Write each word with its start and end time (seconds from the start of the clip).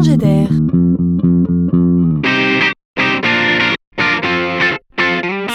d'air. 0.00 0.48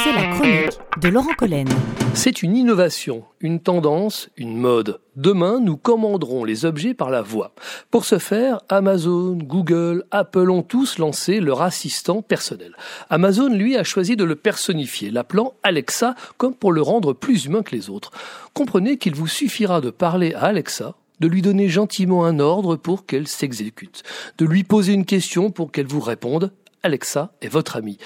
C'est 0.04 0.14
la 0.14 0.28
chronique 0.32 0.80
de 1.02 1.10
Laurent 1.10 1.34
Collen. 1.36 1.68
C'est 2.14 2.44
une 2.44 2.56
innovation, 2.56 3.24
une 3.40 3.60
tendance, 3.60 4.30
une 4.38 4.58
mode. 4.58 5.00
Demain, 5.16 5.60
nous 5.60 5.76
commanderons 5.76 6.44
les 6.44 6.66
objets 6.66 6.94
par 6.94 7.10
la 7.10 7.22
voix. 7.22 7.54
Pour 7.90 8.06
ce 8.06 8.20
faire, 8.20 8.60
Amazon, 8.70 9.34
Google, 9.34 10.04
Apple 10.12 10.52
ont 10.52 10.64
tous 10.64 11.00
lancé 11.00 11.40
leur 11.40 11.62
assistant 11.64 12.22
personnel. 12.22 12.76
Amazon, 13.10 13.50
lui, 13.50 13.76
a 13.76 13.84
choisi 13.84 14.16
de 14.16 14.24
le 14.24 14.36
personnifier, 14.36 15.10
l'appelant 15.10 15.54
Alexa, 15.64 16.16
comme 16.38 16.54
pour 16.54 16.72
le 16.72 16.82
rendre 16.82 17.14
plus 17.14 17.46
humain 17.46 17.64
que 17.64 17.76
les 17.76 17.90
autres. 17.90 18.12
Comprenez 18.54 18.98
qu'il 18.98 19.16
vous 19.16 19.28
suffira 19.28 19.82
de 19.82 19.90
parler 19.90 20.34
à 20.34 20.46
Alexa 20.46 20.96
de 21.20 21.28
lui 21.28 21.42
donner 21.42 21.70
gentiment 21.70 22.26
un 22.26 22.40
ordre 22.40 22.76
pour 22.76 23.06
qu'elle 23.06 23.28
s'exécute, 23.28 24.04
de 24.38 24.46
lui 24.46 24.64
poser 24.64 24.94
une 24.94 25.06
question 25.06 25.52
pour 25.52 25.72
qu'elle 25.72 25.88
vous 25.88 26.00
réponde. 26.00 26.52
Alexa 26.84 27.32
est 27.42 27.50
votre 27.50 27.76
ami. 27.76 27.98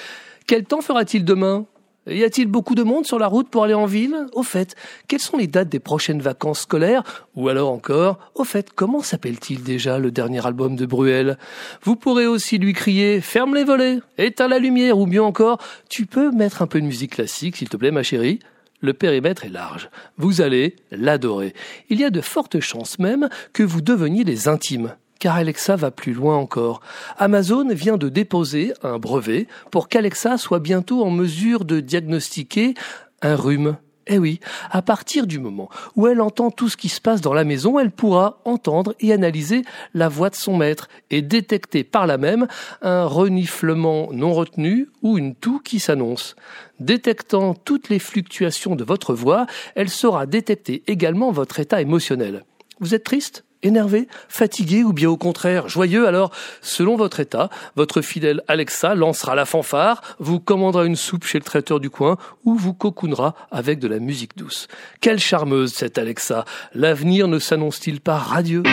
Quel 0.47 0.63
temps 0.63 0.81
fera-t-il 0.81 1.23
demain? 1.23 1.65
Y 2.07 2.23
a-t-il 2.23 2.47
beaucoup 2.47 2.73
de 2.73 2.81
monde 2.81 3.05
sur 3.05 3.19
la 3.19 3.27
route 3.27 3.47
pour 3.49 3.63
aller 3.63 3.75
en 3.75 3.85
ville? 3.85 4.25
Au 4.33 4.41
fait, 4.41 4.75
quelles 5.07 5.19
sont 5.19 5.37
les 5.37 5.45
dates 5.45 5.69
des 5.69 5.79
prochaines 5.79 6.21
vacances 6.21 6.61
scolaires? 6.61 7.03
Ou 7.35 7.47
alors 7.47 7.71
encore, 7.71 8.17
au 8.33 8.43
fait, 8.43 8.71
comment 8.73 9.03
s'appelle-t-il 9.03 9.61
déjà 9.61 9.99
le 9.99 10.09
dernier 10.09 10.43
album 10.43 10.75
de 10.75 10.87
Bruel? 10.87 11.37
Vous 11.83 11.95
pourrez 11.95 12.25
aussi 12.25 12.57
lui 12.57 12.73
crier 12.73 13.21
Ferme 13.21 13.53
les 13.53 13.63
volets, 13.63 13.99
éteins 14.17 14.47
la 14.47 14.57
lumière, 14.57 14.97
ou 14.97 15.05
mieux 15.05 15.21
encore, 15.21 15.59
tu 15.89 16.07
peux 16.07 16.31
mettre 16.31 16.63
un 16.63 16.67
peu 16.67 16.81
de 16.81 16.87
musique 16.87 17.13
classique, 17.13 17.57
s'il 17.57 17.69
te 17.69 17.77
plaît, 17.77 17.91
ma 17.91 18.03
chérie 18.03 18.39
le 18.81 18.93
périmètre 18.93 19.45
est 19.45 19.49
large. 19.49 19.89
Vous 20.17 20.41
allez 20.41 20.75
l'adorer. 20.91 21.53
Il 21.89 21.99
y 21.99 22.03
a 22.03 22.09
de 22.09 22.21
fortes 22.21 22.59
chances 22.59 22.99
même 22.99 23.29
que 23.53 23.63
vous 23.63 23.81
deveniez 23.81 24.23
des 24.23 24.47
intimes. 24.47 24.95
Car 25.19 25.35
Alexa 25.35 25.75
va 25.75 25.91
plus 25.91 26.13
loin 26.13 26.35
encore. 26.35 26.81
Amazon 27.17 27.67
vient 27.69 27.97
de 27.97 28.09
déposer 28.09 28.73
un 28.81 28.97
brevet 28.97 29.47
pour 29.69 29.87
qu'Alexa 29.87 30.37
soit 30.37 30.59
bientôt 30.59 31.03
en 31.03 31.11
mesure 31.11 31.63
de 31.63 31.79
diagnostiquer 31.79 32.73
un 33.21 33.35
rhume 33.35 33.77
eh 34.07 34.17
oui, 34.17 34.39
à 34.71 34.81
partir 34.81 35.27
du 35.27 35.39
moment 35.39 35.69
où 35.95 36.07
elle 36.07 36.21
entend 36.21 36.51
tout 36.51 36.69
ce 36.69 36.77
qui 36.77 36.89
se 36.89 36.99
passe 36.99 37.21
dans 37.21 37.33
la 37.33 37.43
maison, 37.43 37.79
elle 37.79 37.91
pourra 37.91 38.39
entendre 38.45 38.95
et 38.99 39.13
analyser 39.13 39.63
la 39.93 40.09
voix 40.09 40.29
de 40.29 40.35
son 40.35 40.57
maître 40.57 40.89
et 41.09 41.21
détecter 41.21 41.83
par 41.83 42.07
là 42.07 42.17
même 42.17 42.47
un 42.81 43.05
reniflement 43.05 44.09
non 44.11 44.33
retenu 44.33 44.89
ou 45.01 45.17
une 45.17 45.35
toux 45.35 45.59
qui 45.59 45.79
s'annonce. 45.79 46.35
Détectant 46.79 47.53
toutes 47.53 47.89
les 47.89 47.99
fluctuations 47.99 48.75
de 48.75 48.83
votre 48.83 49.13
voix, 49.13 49.45
elle 49.75 49.89
saura 49.89 50.25
détecter 50.25 50.83
également 50.87 51.31
votre 51.31 51.59
état 51.59 51.81
émotionnel. 51.81 52.43
Vous 52.79 52.95
êtes 52.95 53.03
triste? 53.03 53.43
Énervé, 53.63 54.07
fatigué 54.29 54.83
ou 54.83 54.93
bien 54.93 55.09
au 55.09 55.17
contraire 55.17 55.69
joyeux, 55.69 56.07
alors 56.07 56.31
selon 56.61 56.95
votre 56.95 57.19
état, 57.19 57.49
votre 57.75 58.01
fidèle 58.01 58.41
Alexa 58.47 58.95
lancera 58.95 59.35
la 59.35 59.45
fanfare, 59.45 60.01
vous 60.19 60.39
commandera 60.39 60.85
une 60.85 60.95
soupe 60.95 61.25
chez 61.25 61.37
le 61.37 61.43
traiteur 61.43 61.79
du 61.79 61.89
coin 61.89 62.17
ou 62.45 62.55
vous 62.55 62.73
cocoonera 62.73 63.35
avec 63.51 63.79
de 63.79 63.87
la 63.87 63.99
musique 63.99 64.37
douce. 64.37 64.67
Quelle 64.99 65.19
charmeuse 65.19 65.73
cette 65.73 65.97
Alexa. 65.97 66.45
L'avenir 66.73 67.27
ne 67.27 67.39
s'annonce-t-il 67.39 68.01
pas 68.01 68.17
radieux? 68.17 68.63